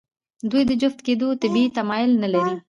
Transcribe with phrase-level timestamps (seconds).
[0.51, 2.53] دوی د جفت کېدو طبیعي تمایل نهلري.